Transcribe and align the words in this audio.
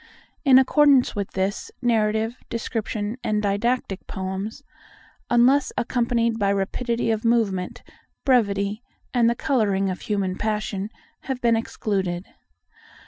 In 0.43 0.57
accordance 0.57 1.15
with 1.15 1.29
this, 1.33 1.69
narrative, 1.79 2.35
descriptive, 2.49 3.17
and 3.23 3.39
didactic 3.39 4.07
poems—unless 4.07 5.71
accompanied 5.77 6.39
by 6.39 6.51
rapidity 6.51 7.11
of 7.11 7.23
movement, 7.23 7.83
brevity, 8.25 8.81
and 9.13 9.29
the 9.29 9.35
colouring 9.35 9.91
of 9.91 10.01
human 10.01 10.37
passion—have 10.39 11.39
been 11.39 11.55
excluded. 11.55 12.25